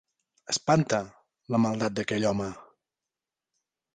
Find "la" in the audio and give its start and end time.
1.55-1.59